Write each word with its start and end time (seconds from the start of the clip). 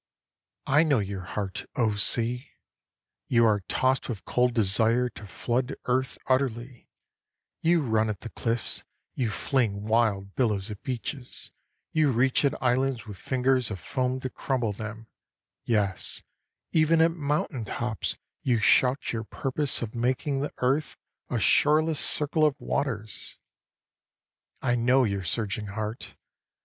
I 0.65 0.81
know 0.81 0.97
your 0.97 1.21
heart, 1.21 1.67
O 1.75 1.93
Sea! 1.93 2.49
You 3.27 3.45
are 3.45 3.59
tossed 3.67 4.09
with 4.09 4.25
cold 4.25 4.55
desire 4.55 5.09
to 5.09 5.27
flood 5.27 5.75
earth 5.85 6.17
utterly; 6.25 6.87
You 7.59 7.83
run 7.83 8.09
at 8.09 8.21
the 8.21 8.31
cliffs, 8.31 8.83
you 9.13 9.29
fling 9.29 9.83
wild 9.83 10.33
billows 10.33 10.71
at 10.71 10.81
beaches, 10.81 11.51
You 11.91 12.11
reach 12.11 12.43
at 12.43 12.59
islands 12.63 13.05
with 13.05 13.17
fingers 13.17 13.69
of 13.69 13.79
foam 13.79 14.19
to 14.21 14.31
crumble 14.31 14.71
them; 14.73 15.05
Yes, 15.65 16.23
even 16.71 16.99
at 16.99 17.11
mountain 17.11 17.63
tops 17.65 18.17
you 18.41 18.57
shout 18.57 19.13
your 19.13 19.23
purpose 19.25 19.83
Of 19.83 19.93
making 19.93 20.41
the 20.41 20.51
earth 20.57 20.97
a 21.29 21.39
shoreless 21.39 21.99
circle 21.99 22.43
of 22.43 22.59
waters! 22.59 23.37
I 24.63 24.73
know 24.73 25.03
your 25.03 25.23
surging 25.23 25.67
heart! 25.67 26.15